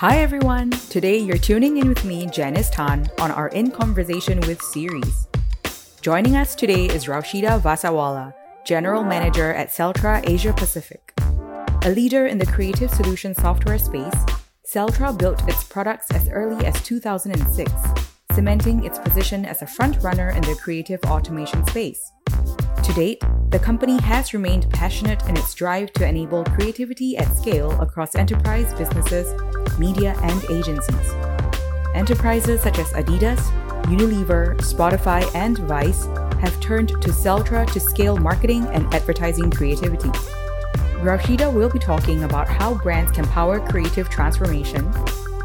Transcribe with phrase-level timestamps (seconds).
[0.00, 0.70] Hi everyone!
[0.88, 5.26] Today you're tuning in with me, Janice Tan, on our In Conversation with series.
[6.00, 8.32] Joining us today is Rashida Vasawala,
[8.64, 11.12] General Manager at Celtra Asia Pacific.
[11.82, 14.14] A leader in the creative solution software space,
[14.66, 17.70] Celtra built its products as early as 2006,
[18.32, 22.00] cementing its position as a front-runner in the creative automation space.
[22.84, 27.78] To date, the company has remained passionate in its drive to enable creativity at scale
[27.82, 29.30] across enterprise businesses,
[29.80, 31.10] media, and agencies.
[31.94, 33.40] Enterprises such as Adidas,
[33.84, 36.04] Unilever, Spotify, and Vice
[36.40, 40.10] have turned to Celtra to scale marketing and advertising creativity.
[41.00, 44.84] Rashida will be talking about how brands can power creative transformation,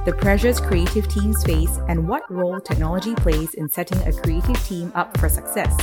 [0.06, 4.92] the pressures creative teams face, and what role technology plays in setting a creative team
[4.94, 5.76] up for success.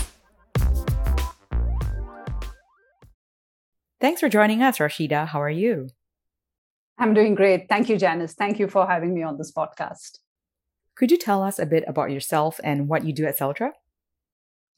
[4.01, 5.29] Thanks for joining us, Rashida.
[5.29, 5.89] How are you?
[7.03, 7.69] I'm doing great.
[7.69, 8.35] Thank you, Janice.
[8.35, 10.19] Thank you for having me on this podcast.
[10.95, 13.73] Could you tell us a bit about yourself and what you do at Celtra?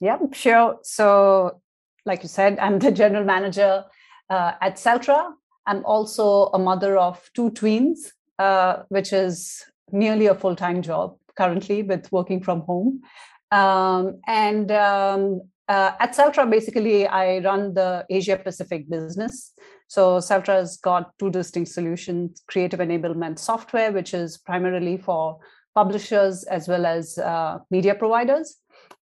[0.01, 0.79] Yeah, sure.
[0.83, 1.61] So,
[2.07, 3.85] like you said, I'm the general manager
[4.31, 5.33] uh, at Celtra.
[5.67, 11.19] I'm also a mother of two twins, uh, which is nearly a full time job
[11.37, 13.03] currently with working from home.
[13.51, 19.53] Um, and um, uh, at Celtra, basically, I run the Asia Pacific business.
[19.89, 25.39] So Celtra has got two distinct solutions: creative enablement software, which is primarily for
[25.75, 28.57] publishers as well as uh, media providers,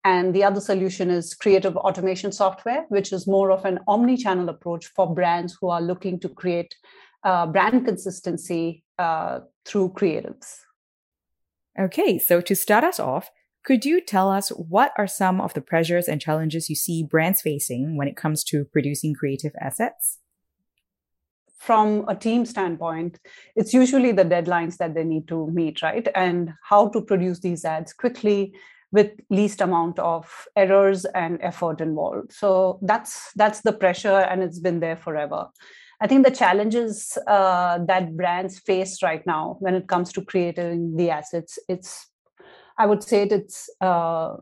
[0.05, 4.87] and the other solution is creative automation software, which is more of an omni-channel approach
[4.87, 6.75] for brands who are looking to create
[7.25, 10.59] uh, brand consistency uh, through creatives.
[11.79, 13.31] Okay, so to start us off,
[13.65, 17.43] could you tell us what are some of the pressures and challenges you see brands
[17.43, 20.19] facing when it comes to producing creative assets?
[21.59, 23.21] From a team standpoint,
[23.55, 26.09] it's usually the deadlines that they need to meet, right?
[26.17, 28.53] And how to produce these ads quickly
[28.91, 32.33] with least amount of errors and effort involved.
[32.33, 35.49] So that's that's the pressure, and it's been there forever.
[36.01, 40.97] I think the challenges uh, that brands face right now when it comes to creating
[40.97, 42.09] the assets, it's
[42.79, 44.37] I would say it's uh,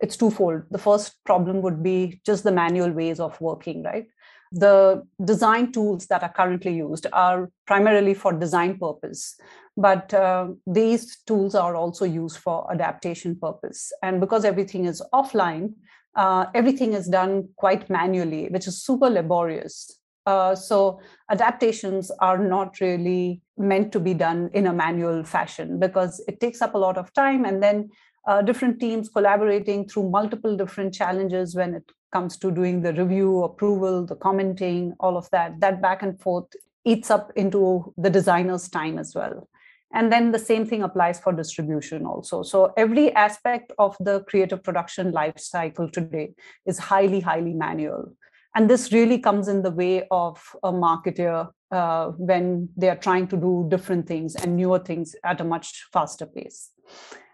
[0.00, 0.62] it's twofold.
[0.70, 4.06] The first problem would be just the manual ways of working, right?
[4.52, 9.38] The design tools that are currently used are primarily for design purpose,
[9.76, 13.92] but uh, these tools are also used for adaptation purpose.
[14.02, 15.74] And because everything is offline,
[16.14, 19.97] uh, everything is done quite manually, which is super laborious.
[20.28, 21.00] Uh, so
[21.30, 26.60] adaptations are not really meant to be done in a manual fashion because it takes
[26.60, 27.88] up a lot of time and then
[28.26, 33.42] uh, different teams collaborating through multiple different challenges when it comes to doing the review
[33.42, 38.68] approval the commenting all of that that back and forth eats up into the designer's
[38.68, 39.48] time as well.
[39.94, 42.42] And then the same thing applies for distribution also.
[42.42, 46.34] So every aspect of the creative production life cycle today
[46.66, 48.12] is highly highly manual
[48.58, 53.28] and this really comes in the way of a marketer uh, when they are trying
[53.28, 56.70] to do different things and newer things at a much faster pace.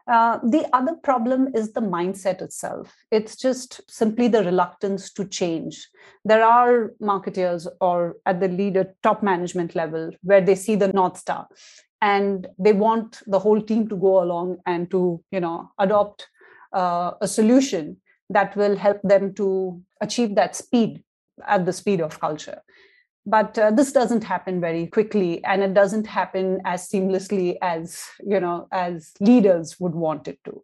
[0.07, 2.95] Uh, the other problem is the mindset itself.
[3.11, 5.89] It's just simply the reluctance to change.
[6.27, 11.17] There are marketers or at the leader top management level where they see the North
[11.17, 11.49] Star
[12.03, 16.29] and they want the whole team to go along and to, you know, adopt
[16.75, 17.97] uh, a solution
[18.29, 21.03] that will help them to achieve that speed
[21.47, 22.63] at the speed of culture.
[23.27, 28.39] But uh, this doesn't happen very quickly and it doesn't happen as seamlessly as you
[28.39, 30.63] know as leaders would want it to.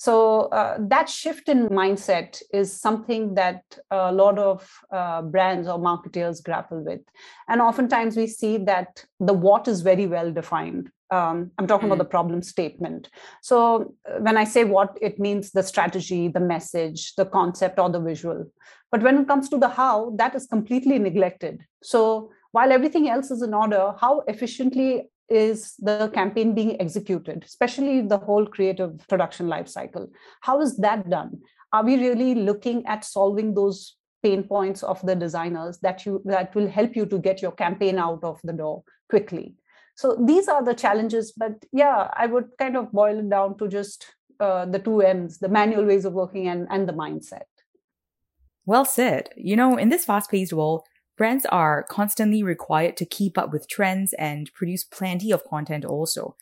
[0.00, 5.78] So uh, that shift in mindset is something that a lot of uh, brands or
[5.78, 7.02] marketers grapple with.
[7.48, 10.90] And oftentimes we see that the what is very well defined.
[11.12, 11.92] Um, i'm talking mm-hmm.
[11.92, 13.10] about the problem statement.
[13.42, 17.90] So uh, when i say what it means the strategy the message the concept or
[17.90, 18.46] the visual
[18.90, 21.60] but when it comes to the how that is completely neglected.
[21.82, 28.00] So while everything else is in order how efficiently is the campaign being executed especially
[28.00, 30.08] the whole creative production life cycle?
[30.40, 31.40] How is that done?
[31.72, 36.54] Are we really looking at solving those pain points of the designers that you that
[36.54, 39.54] will help you to get your campaign out of the door quickly?
[39.94, 43.68] So these are the challenges but yeah i would kind of boil it down to
[43.68, 44.06] just
[44.40, 47.49] uh, the two ends the manual ways of working and, and the mindset
[48.66, 49.30] well said.
[49.36, 50.82] You know in this fast-paced world
[51.16, 56.34] brands are constantly required to keep up with trends and produce plenty of content also.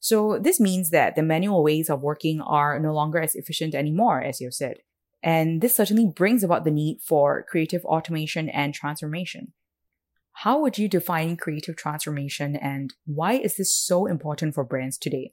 [0.00, 4.20] So this means that the manual ways of working are no longer as efficient anymore
[4.22, 4.78] as you've said.
[5.22, 9.52] And this certainly brings about the need for creative automation and transformation.
[10.32, 15.32] How would you define creative transformation and why is this so important for brands today?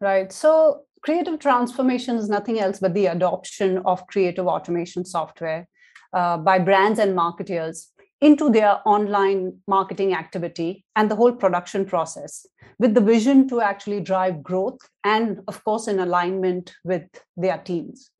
[0.00, 0.30] Right.
[0.30, 5.68] So, creative transformation is nothing else but the adoption of creative automation software
[6.12, 12.46] uh, by brands and marketers into their online marketing activity and the whole production process
[12.78, 17.04] with the vision to actually drive growth and, of course, in alignment with
[17.36, 18.10] their teams.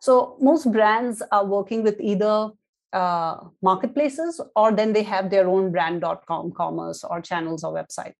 [0.00, 2.50] So, most brands are working with either
[2.94, 8.14] uh, marketplaces or then they have their own brand.com commerce or channels or website.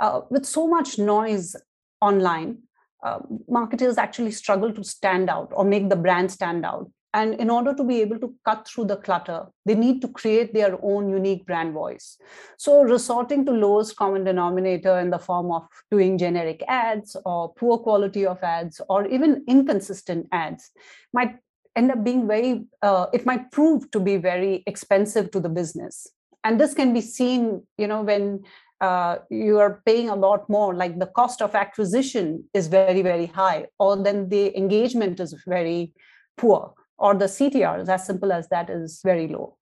[0.00, 1.54] Uh, with so much noise
[2.00, 2.58] online,
[3.02, 6.90] uh, marketers actually struggle to stand out or make the brand stand out.
[7.12, 10.54] And in order to be able to cut through the clutter, they need to create
[10.54, 12.18] their own unique brand voice.
[12.56, 17.78] So, resorting to lowest common denominator in the form of doing generic ads or poor
[17.78, 20.70] quality of ads or even inconsistent ads
[21.12, 21.36] might
[21.74, 26.06] end up being very, uh, it might prove to be very expensive to the business.
[26.44, 28.44] And this can be seen, you know, when
[28.80, 30.74] uh, you are paying a lot more.
[30.74, 35.92] Like the cost of acquisition is very very high or then the engagement is very
[36.36, 39.56] poor or the ctr is as simple as that is very low.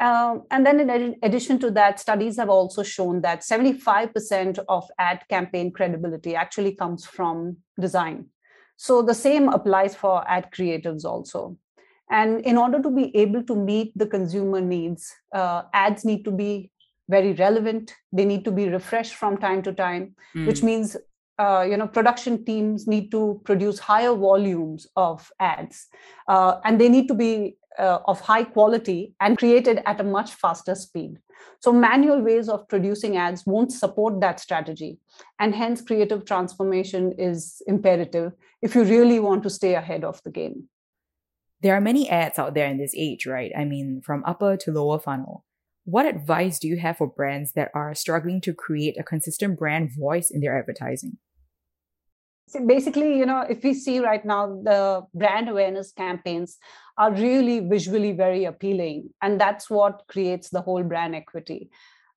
[0.00, 5.22] Um, and then in addition to that studies have also shown that 75% of ad
[5.30, 8.26] campaign credibility actually comes from design.
[8.76, 11.56] So the same applies for ad creatives also.
[12.10, 16.30] And in order to be able to meet the consumer needs uh, ads need to
[16.30, 16.70] be
[17.08, 17.94] very relevant.
[18.12, 20.46] They need to be refreshed from time to time mm.
[20.46, 20.96] which means
[21.38, 25.88] uh, you know production teams need to produce higher volumes of ads
[26.28, 30.34] uh, and they need to be uh, of high quality and created at a much
[30.34, 31.18] faster speed.
[31.60, 34.98] So manual ways of producing ads won't support that strategy
[35.40, 40.30] and hence creative transformation is imperative if you really want to stay ahead of the
[40.30, 40.68] game.
[41.62, 43.50] There are many ads out there in this age right?
[43.56, 45.44] I mean from upper to lower funnel
[45.84, 49.90] what advice do you have for brands that are struggling to create a consistent brand
[49.96, 51.18] voice in their advertising?
[52.48, 56.58] So basically, you know, if we see right now, the brand awareness campaigns
[56.98, 61.70] are really visually very appealing, and that's what creates the whole brand equity.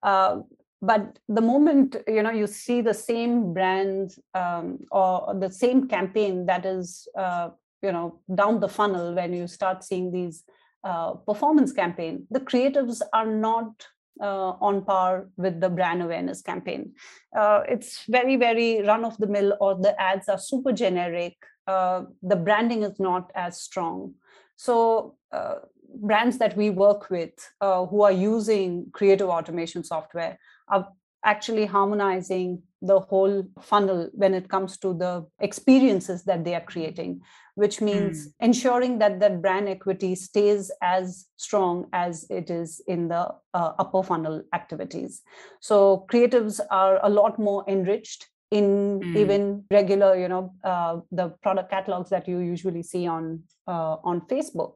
[0.04, 0.42] Uh,
[0.82, 6.46] but the moment you know you see the same brand um, or the same campaign
[6.46, 7.50] that is uh,
[7.82, 10.44] you know down the funnel when you start seeing these
[10.88, 13.88] uh, performance campaign, the creatives are not
[14.22, 16.94] uh, on par with the brand awareness campaign.
[17.38, 21.36] Uh, it's very, very run of the mill, or the ads are super generic.
[21.68, 24.14] Uh, the branding is not as strong.
[24.56, 25.56] So, uh,
[26.10, 27.36] brands that we work with
[27.90, 30.88] who are using creative automation software are
[31.24, 37.22] actually harmonizing the whole funnel when it comes to the experiences that they are creating
[37.56, 38.32] which means mm.
[38.40, 44.04] ensuring that that brand equity stays as strong as it is in the uh, upper
[44.04, 45.22] funnel activities
[45.60, 49.16] so creatives are a lot more enriched in mm.
[49.16, 54.22] even regular you know uh, the product catalogs that you usually see on uh, on
[54.22, 54.74] facebook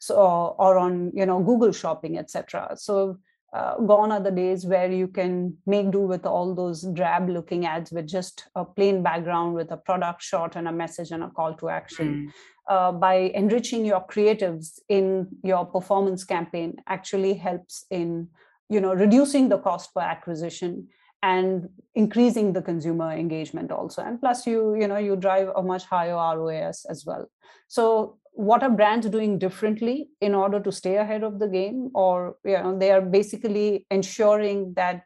[0.00, 0.16] so
[0.58, 3.16] or on you know google shopping etc so
[3.56, 7.64] uh, gone are the days where you can make do with all those drab looking
[7.64, 11.30] ads with just a plain background with a product shot and a message and a
[11.30, 12.32] call to action mm.
[12.72, 18.28] uh, by enriching your creatives in your performance campaign actually helps in
[18.68, 20.86] you know reducing the cost per acquisition
[21.22, 25.84] and increasing the consumer engagement also and plus you you know you drive a much
[25.84, 27.26] higher ROAS as well
[27.68, 31.90] so what are brands doing differently in order to stay ahead of the game?
[31.94, 35.02] Or you know they are basically ensuring that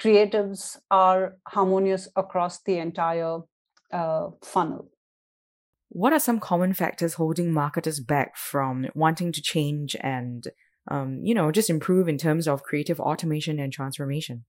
[0.00, 3.38] creatives are harmonious across the entire
[3.92, 4.90] uh, funnel.
[5.90, 10.48] What are some common factors holding marketers back from wanting to change and
[10.90, 14.44] um, you know just improve in terms of creative automation and transformation?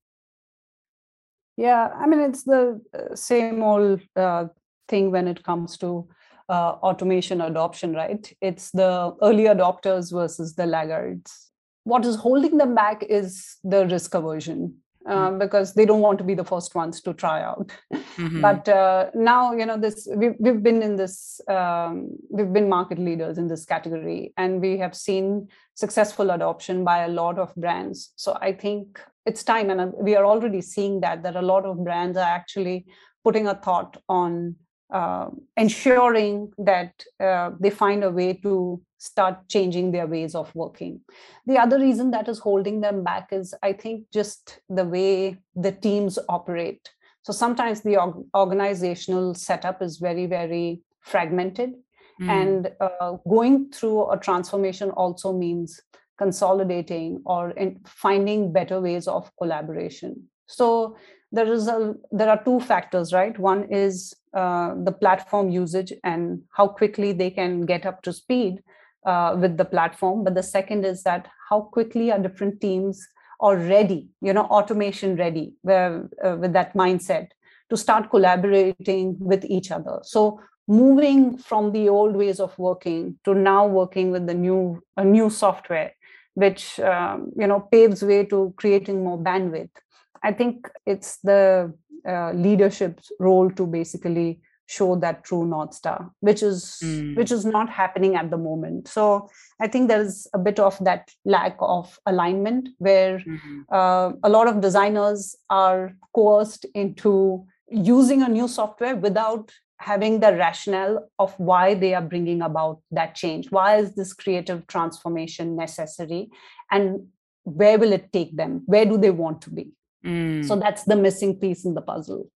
[1.55, 4.45] Yeah i mean it's the uh, same old uh,
[4.87, 6.07] thing when it comes to
[6.49, 8.31] uh, automation adoption, right?
[8.41, 11.51] It's the early adopters versus the laggards.
[11.83, 14.75] What is holding them back is the risk aversion.
[15.05, 17.71] Um, because they don't want to be the first ones to try out.
[18.13, 18.41] Mm-hmm.
[18.41, 22.99] But uh, now, you know, this we've, we've been in this, um, we've been market
[22.99, 28.13] leaders in this category, and we have seen successful adoption by a lot of brands.
[28.15, 31.83] So I think it's time, and we are already seeing that that a lot of
[31.83, 32.85] brands are actually
[33.23, 34.55] putting a thought on
[34.93, 41.01] uh, ensuring that uh, they find a way to start changing their ways of working.
[41.45, 45.71] The other reason that is holding them back is, I think, just the way the
[45.71, 46.89] teams operate.
[47.23, 51.73] So sometimes the org- organizational setup is very, very fragmented.
[52.21, 52.29] Mm.
[52.29, 55.81] And uh, going through a transformation also means
[56.17, 60.95] consolidating or in finding better ways of collaboration so
[61.33, 63.37] there is a there are two factors right?
[63.37, 68.61] One is uh, the platform usage and how quickly they can get up to speed
[69.05, 70.23] uh, with the platform.
[70.23, 73.05] But the second is that how quickly are different teams
[73.41, 77.27] already you know automation ready where, uh, with that mindset
[77.69, 79.99] to start collaborating with each other.
[80.03, 85.03] So moving from the old ways of working to now working with the new a
[85.03, 85.91] new software
[86.35, 89.82] which um, you know paves way to creating more bandwidth
[90.23, 91.73] i think it's the
[92.07, 97.15] uh, leadership's role to basically show that true north star which is mm.
[97.15, 98.87] which is not happening at the moment.
[98.87, 99.29] So
[99.61, 103.61] i think there's a bit of that lack of alignment where mm-hmm.
[103.71, 110.33] uh, a lot of designers are coerced into using a new software without having the
[110.35, 113.51] rationale of why they are bringing about that change.
[113.51, 116.29] Why is this creative transformation necessary?
[116.71, 117.07] And
[117.43, 118.61] where will it take them?
[118.65, 119.73] Where do they want to be
[120.05, 120.45] mm.
[120.45, 122.29] so that's the missing piece in the puzzle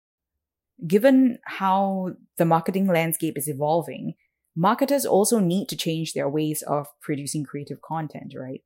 [0.85, 4.13] given how the marketing landscape is evolving
[4.55, 8.61] marketers also need to change their ways of producing creative content right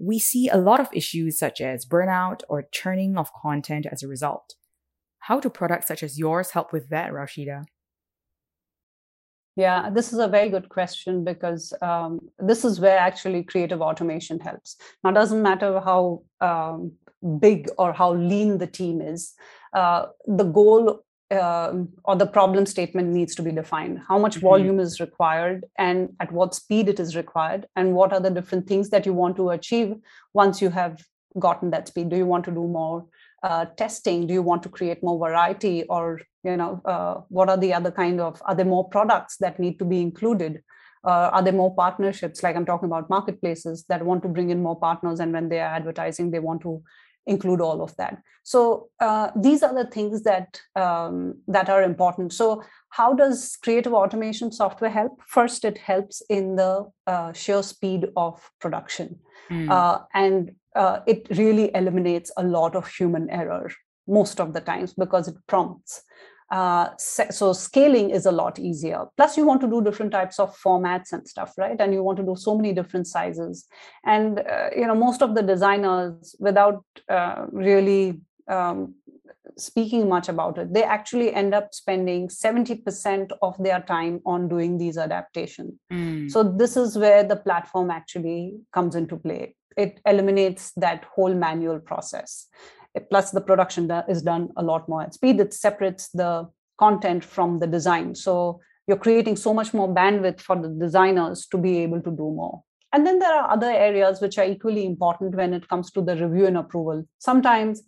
[0.00, 4.08] we see a lot of issues such as burnout or churning of content as a
[4.08, 4.54] result
[5.24, 7.64] how do products such as yours help with that, Rashida?
[9.56, 14.38] Yeah, this is a very good question because um, this is where actually creative automation
[14.38, 14.76] helps.
[15.02, 16.92] Now, it doesn't matter how um,
[17.38, 19.34] big or how lean the team is,
[19.72, 21.72] uh, the goal uh,
[22.04, 24.00] or the problem statement needs to be defined.
[24.06, 24.46] How much mm-hmm.
[24.46, 28.66] volume is required and at what speed it is required, and what are the different
[28.66, 29.96] things that you want to achieve
[30.32, 31.02] once you have
[31.38, 32.10] gotten that speed?
[32.10, 33.06] Do you want to do more
[33.42, 34.26] uh, testing?
[34.26, 37.90] Do you want to create more variety, or you know, uh, what are the other
[37.90, 38.40] kind of?
[38.44, 40.62] Are there more products that need to be included?
[41.06, 42.42] Uh, are there more partnerships?
[42.42, 45.60] Like I'm talking about marketplaces that want to bring in more partners, and when they
[45.60, 46.82] are advertising, they want to
[47.26, 48.22] include all of that.
[48.42, 52.32] So uh, these are the things that um, that are important.
[52.32, 55.20] So how does creative automation software help?
[55.26, 59.18] First, it helps in the uh, sheer speed of production,
[59.50, 59.70] mm.
[59.70, 63.70] uh, and uh, it really eliminates a lot of human error
[64.06, 66.02] most of the times because it prompts.
[66.50, 69.06] Uh, so scaling is a lot easier.
[69.16, 71.80] Plus, you want to do different types of formats and stuff, right?
[71.80, 73.66] And you want to do so many different sizes.
[74.04, 78.94] And uh, you know, most of the designers, without uh, really um,
[79.56, 84.78] speaking much about it, they actually end up spending 70% of their time on doing
[84.78, 85.74] these adaptations.
[85.92, 86.30] Mm.
[86.30, 91.78] So this is where the platform actually comes into play it eliminates that whole manual
[91.78, 92.46] process
[93.10, 95.02] plus the production is done a lot more.
[95.02, 96.48] At speed it separates the
[96.78, 98.14] content from the design.
[98.14, 102.32] So you're creating so much more bandwidth for the designers to be able to do
[102.40, 102.62] more.
[102.92, 106.14] And then there are other areas which are equally important when it comes to the
[106.16, 107.04] review and approval.
[107.18, 107.82] Sometimes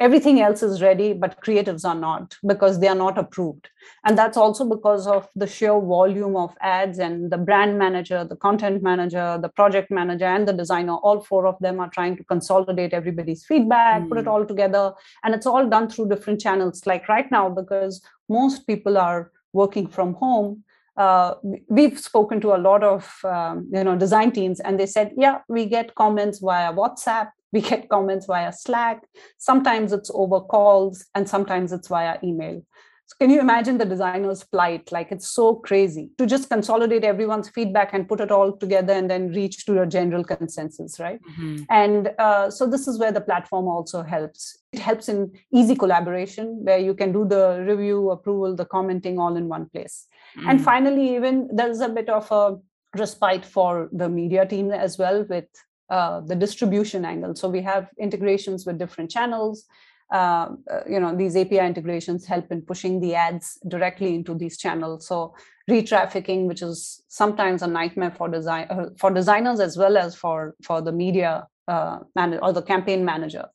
[0.00, 3.68] everything else is ready but creatives are not because they are not approved
[4.04, 8.36] and that's also because of the sheer volume of ads and the brand manager the
[8.36, 12.24] content manager the project manager and the designer all four of them are trying to
[12.24, 14.08] consolidate everybody's feedback mm.
[14.08, 14.28] put it hmm.
[14.28, 14.92] all together
[15.24, 19.86] and it's all done through different channels like right now because most people are working
[19.86, 20.62] from home
[20.96, 21.34] uh,
[21.68, 25.38] we've spoken to a lot of um, you know design teams and they said yeah
[25.48, 29.02] we get comments via whatsapp we get comments via slack.
[29.38, 32.62] Sometimes it's over calls and sometimes it's via email.
[33.06, 34.92] So can you imagine the designer's plight?
[34.92, 39.10] Like it's so crazy to just consolidate everyone's feedback and put it all together and
[39.10, 41.18] then reach to a general consensus right?
[41.30, 41.62] Mm-hmm.
[41.70, 44.58] and uh, so this is where the platform also helps.
[44.74, 49.36] It helps in easy collaboration where you can do the review approval the commenting all
[49.36, 50.06] in one place.
[50.36, 50.50] Mm-hmm.
[50.50, 52.58] and finally even there's a bit of a
[52.98, 55.46] respite for the media team as well with
[55.90, 57.34] uh, the distribution angle.
[57.34, 59.64] So we have integrations with different channels.
[60.12, 64.58] Uh, uh you know, these API integrations help in pushing the ads directly into these
[64.58, 65.06] channels.
[65.06, 65.34] So
[65.70, 70.54] retrafficking, which is sometimes a nightmare for design uh, for designers as well as for
[70.62, 73.46] for the media uh, man- or the campaign manager,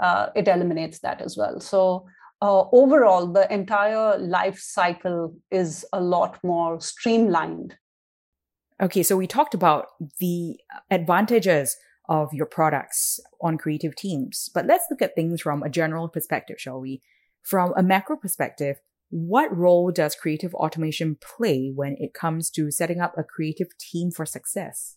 [0.00, 1.60] uh, it eliminates that as well.
[1.60, 2.06] So
[2.42, 7.76] overall, the entire life cycle is a lot more streamlined
[8.80, 9.86] Okay, so we talked about
[10.20, 11.76] the advantages
[12.08, 16.56] of your products on creative teams, but let's look at things from a general perspective,
[16.58, 17.00] shall we?
[17.42, 18.76] From a macro perspective,
[19.08, 24.10] what role does creative automation play when it comes to setting up a creative team
[24.10, 24.96] for success?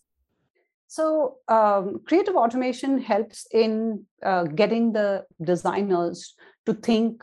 [0.88, 6.34] So, um, creative automation helps in uh, getting the designers
[6.66, 7.22] to think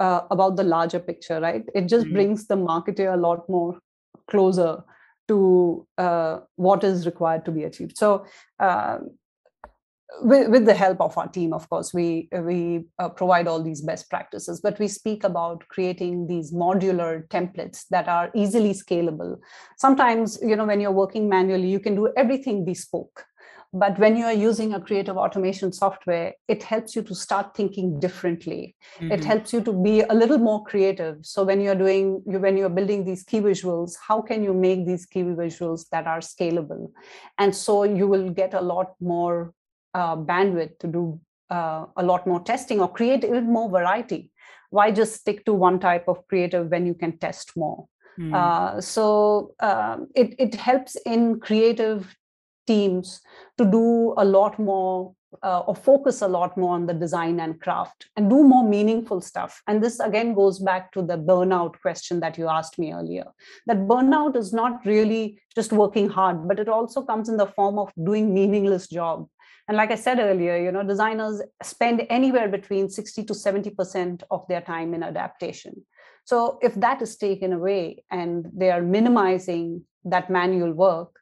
[0.00, 1.62] uh, about the larger picture, right?
[1.74, 2.14] It just mm-hmm.
[2.14, 3.78] brings the marketer a lot more
[4.30, 4.82] closer
[5.32, 7.96] to uh, what is required to be achieved.
[7.96, 8.26] So,
[8.60, 8.98] uh,
[10.20, 13.80] with, with, the help of our team, of course, we we uh, provide all these
[13.80, 14.60] best practices.
[14.60, 19.38] But we speak about creating these modular templates that are easily scalable.
[19.78, 23.24] Sometimes, you know, when you're working manually, you can do everything bespoke.
[23.74, 27.98] But when you are using a creative automation software, it helps you to start thinking
[27.98, 28.76] differently.
[28.96, 29.12] Mm-hmm.
[29.12, 31.16] It helps you to be a little more creative.
[31.22, 35.06] So when you're doing, when you're building these key visuals, how can you make these
[35.06, 36.92] key visuals that are scalable?
[37.38, 39.54] And so you will get a lot more
[39.94, 44.30] uh, bandwidth to do uh, a lot more testing or create even more variety.
[44.68, 47.86] Why just stick to one type of creative when you can test more?
[48.18, 48.34] Mm.
[48.34, 52.14] Uh, so um, it, it helps in creative
[52.66, 53.20] teams
[53.58, 57.60] to do a lot more uh, or focus a lot more on the design and
[57.60, 59.62] craft and do more meaningful stuff.
[59.66, 63.24] And this again goes back to the burnout question that you asked me earlier.
[63.66, 67.78] That burnout is not really just working hard, but it also comes in the form
[67.78, 69.26] of doing meaningless job.
[69.68, 74.46] And like I said earlier, you know, designers spend anywhere between 60 to 70% of
[74.48, 75.84] their time in adaptation.
[76.24, 81.21] So if that is taken away and they are minimizing that manual work,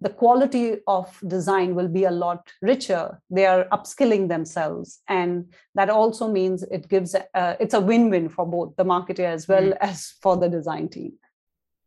[0.00, 3.20] the quality of design will be a lot richer.
[3.30, 5.00] They are upskilling themselves.
[5.08, 9.48] And that also means it gives uh, it's a win-win for both the marketer as
[9.48, 9.82] well mm-hmm.
[9.82, 11.14] as for the design team.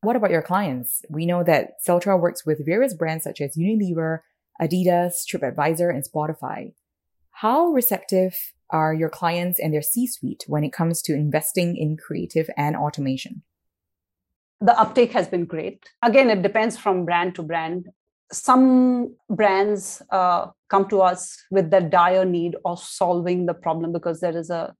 [0.01, 1.03] What about your clients?
[1.09, 4.19] We know that Celtra works with various brands such as unilever
[4.61, 6.73] adidas tripadvisor and spotify.
[7.31, 8.35] How receptive
[8.69, 13.43] are your clients and their c-suite when it comes to investing in creative and automation?
[14.59, 15.89] The uptake has been great.
[16.03, 17.89] Again, it depends from brand to brand
[18.31, 24.19] some brands uh, come to us with the dire need of solving the problem because
[24.19, 24.73] there is a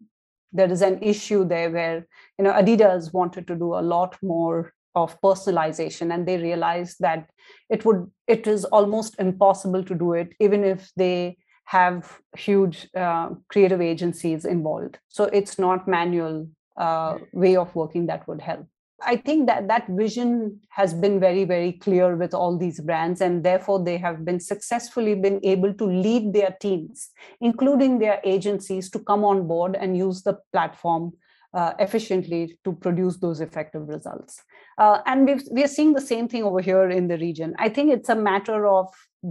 [0.54, 2.06] there is an issue there where
[2.38, 7.30] you know adidas wanted to do a lot more of personalization and they realized that
[7.70, 13.30] it would it is almost impossible to do it even if they have huge uh,
[13.48, 15.00] creative agencies involved.
[15.08, 18.68] So it's not manual uh, way of working that would help
[19.04, 23.44] I think that that vision has been very, very clear with all these brands, and
[23.44, 29.00] therefore they have been successfully been able to lead their teams, including their agencies, to
[29.00, 31.14] come on board and use the platform
[31.54, 34.42] uh, efficiently to produce those effective results.
[34.78, 37.54] Uh, and we are seeing the same thing over here in the region.
[37.60, 38.88] I think it's a matter of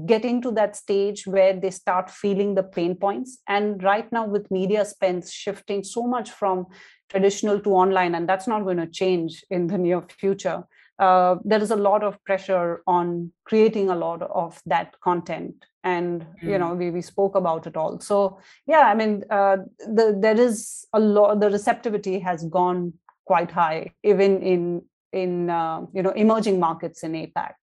[0.07, 3.39] getting to that stage where they start feeling the pain points.
[3.49, 6.67] And right now, with media spends shifting so much from
[7.09, 10.65] traditional to online, and that's not going to change in the near future.
[11.01, 16.27] Uh, there is a lot of pressure on creating a lot of that content and
[16.43, 16.51] mm.
[16.51, 20.39] you know we, we spoke about it all so yeah i mean uh, the, there
[20.39, 22.93] is a lot the receptivity has gone
[23.25, 24.83] quite high even in
[25.13, 27.55] in uh, you know emerging markets in apac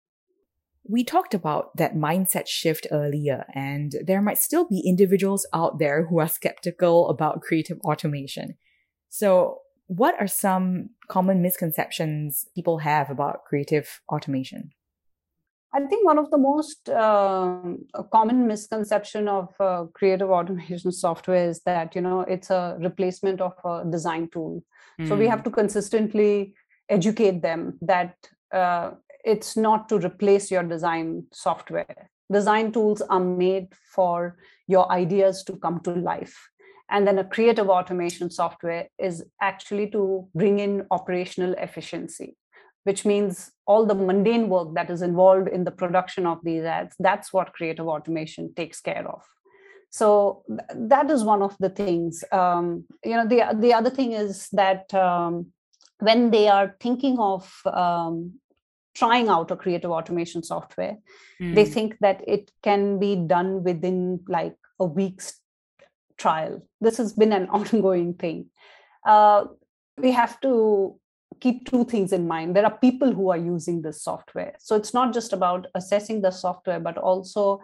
[0.89, 6.05] we talked about that mindset shift earlier, and there might still be individuals out there
[6.05, 8.55] who are skeptical about creative automation.
[9.09, 14.71] So, what are some common misconceptions people have about creative automation?
[15.73, 17.61] I think one of the most uh,
[18.11, 23.53] common misconception of uh, creative automation software is that you know it's a replacement of
[23.63, 24.63] a design tool.
[24.99, 25.07] Mm.
[25.07, 25.45] So we have hmm.
[25.45, 26.55] to consistently
[26.89, 28.15] educate them that
[28.51, 28.91] uh,
[29.23, 32.09] it's not to replace your design software.
[32.31, 36.49] Design tools are made for your ideas to come to life.
[36.89, 42.37] And then a creative automation software is actually to bring in operational efficiency,
[42.85, 46.95] which means all the mundane work that is involved in the production of these ads.
[46.99, 49.21] That's what creative automation takes care of.
[49.89, 52.23] So that is one of the things.
[52.31, 55.47] Um, you know, the the other thing is that um,
[55.99, 58.33] when they are thinking of um,
[58.97, 60.97] trying out a creative automation software
[61.39, 61.53] mm.
[61.55, 61.71] they hmm.
[61.71, 65.39] think that it can be done within like a week's
[66.17, 66.61] trial.
[66.81, 68.47] This has been an ongoing thing.
[69.05, 69.45] Uh,
[69.97, 70.99] we have to
[71.39, 72.55] keep two things in mind.
[72.55, 74.55] There are people who are using this software.
[74.59, 77.61] So it's not just about assessing the software but also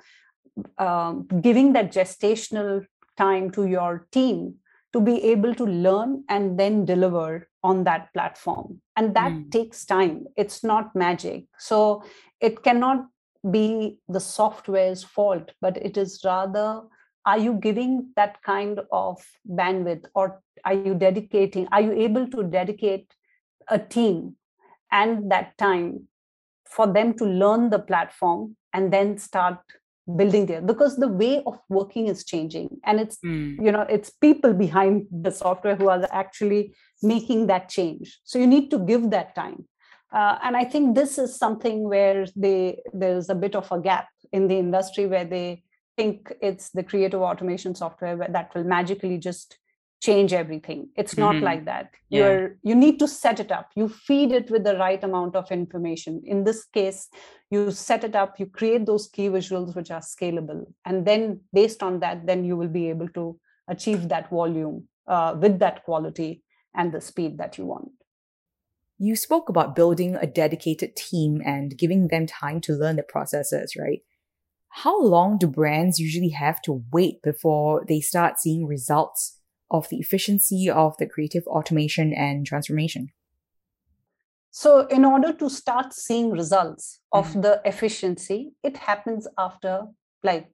[0.77, 2.85] um, giving that gestational
[3.17, 4.55] time to your team
[4.93, 8.79] to be able to learn and then deliver on that platform.
[8.95, 9.51] And that mm.
[9.51, 10.25] takes time.
[10.37, 11.45] It's not magic.
[11.57, 12.03] So
[12.39, 13.07] it cannot
[13.49, 16.81] be the software's fault but it is rather
[17.25, 22.43] are you giving that kind of bandwidth or are you dedicating are you able to
[22.43, 23.13] dedicate
[23.69, 24.35] a team
[24.91, 26.07] and that time
[26.65, 29.59] for them to learn the platform and then start
[30.17, 30.61] building there?
[30.61, 33.55] Because the way of working is changing and it's mm.
[33.63, 38.19] you know it's people behind the software who are actually making that change.
[38.23, 39.67] So you need to give that time.
[40.13, 44.07] Uh, and i think this is something where they there's a bit of a gap
[44.31, 45.63] in the industry where they
[45.97, 49.57] think it's the creative automation software that will magically just
[50.01, 50.89] change everything.
[50.97, 51.45] It's not mm-hmm.
[51.45, 51.91] like that.
[52.09, 52.19] Yeah.
[52.19, 53.69] you're you need to set it up.
[53.75, 56.21] You feed it with the right amount of information.
[56.25, 57.07] In this case
[57.53, 61.83] you set it up you create those key visuals which are scalable and then based
[61.87, 63.25] on that then you will be able to
[63.67, 66.31] achieve that volume uh, with that quality
[66.75, 67.91] and the speed that you want.
[68.97, 73.75] You spoke about building a dedicated team and giving them time to learn the processes
[73.75, 74.01] right
[74.75, 79.37] how long do brands usually have to wait before they start seeing results
[79.69, 83.09] of the efficiency of the creative automation and transformation?
[84.49, 87.41] So, in order to start seeing results of mm-hmm.
[87.41, 89.83] the efficiency, it happens after
[90.23, 90.49] like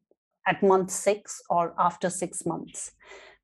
[0.46, 2.92] at month six or after six months.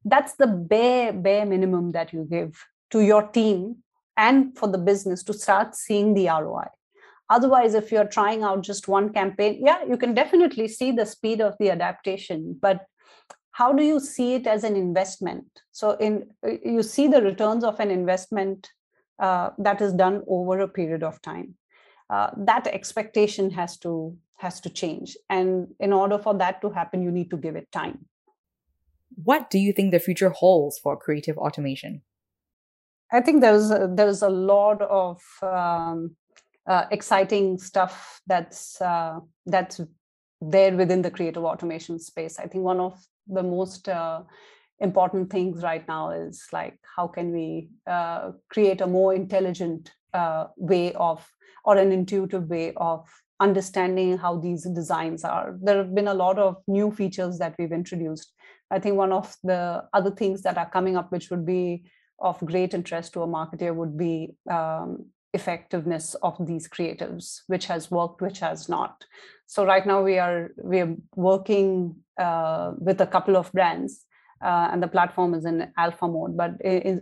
[0.04, 2.62] That's the bare, bare minimum that you give
[2.92, 3.78] to your team
[4.18, 6.68] and for the business to start seeing the ROI
[7.30, 11.42] otherwise if you're trying out just one campaign yeah you can definitely see the speed
[11.42, 12.86] of the adaptation but
[13.56, 15.46] how do you see it as an investment?
[15.72, 18.70] So in you see the returns of an investment
[19.18, 21.56] uh, that is done over a period of time.
[22.10, 27.02] Uh, that expectation has to has to change and in order for that to happen
[27.02, 28.06] you need to give it time.
[29.24, 32.02] What do you think the future holds for creative automation?
[33.14, 36.18] I think there's a, there's a lot of um,
[36.68, 39.82] uh, exciting stuff that's uh, that's
[40.42, 42.40] there within the creative automation space.
[42.40, 44.22] I think one of the most uh,
[44.80, 50.48] important things right now is like how can we uh, create a more intelligent uh,
[50.58, 51.28] way of
[51.64, 53.08] or an intuitive way of
[53.40, 55.58] understanding how these designs are.
[55.62, 58.32] There have been a lot of new features that we've introduced.
[58.72, 61.86] I think one of the other things that are coming up, which would be
[62.20, 67.92] of great interest to a marketer, would be um, effectiveness of these creatives which has
[67.92, 69.06] worked which has not.
[69.46, 74.06] So right now we are we are working uh, with a couple of brands
[74.44, 76.36] uh, and the platform is in alpha mode.
[76.42, 76.52] But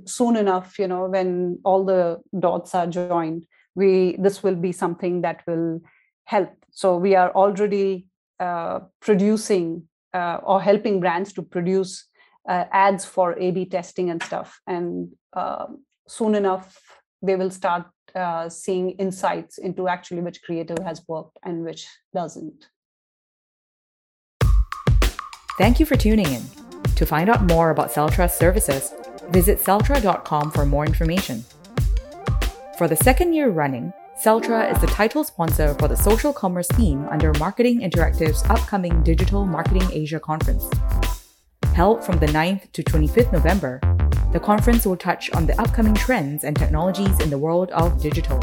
[0.06, 5.22] soon enough you know when all the dots are joined we this will be something
[5.22, 5.82] that will
[6.26, 6.52] help.
[6.72, 8.08] So we are already
[8.40, 12.06] uh, producing uh, or helping brands to produce
[12.48, 14.60] uh, ads for a b testing and stuff.
[14.68, 15.68] And uh,
[16.08, 16.78] soon enough
[17.22, 22.68] they will start uh, seeing insights into actually which creative has worked and which doesn't.
[25.58, 26.44] Thank you for tuning in.
[26.96, 28.94] To find out more about Celtra's services,
[29.30, 31.44] visit Celtra.com for more information.
[32.78, 37.08] For the second year running, Celtra is the title sponsor for the social commerce theme
[37.10, 40.70] under Marketing Interactive's upcoming Digital Marketing Asia Conference.
[41.74, 43.80] Held from the 9th to 25th November,
[44.34, 48.40] the conference will touch on the upcoming trends and technologies in the world of digital.